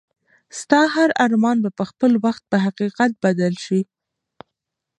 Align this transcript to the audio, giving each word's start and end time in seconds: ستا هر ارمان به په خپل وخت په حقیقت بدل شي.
ستا 0.59 0.79
هر 0.95 1.09
ارمان 1.25 1.57
به 1.63 1.69
په 1.77 1.83
خپل 1.89 2.11
وخت 2.25 2.43
په 2.51 2.57
حقیقت 2.65 3.11
بدل 3.25 3.53
شي. 3.65 3.79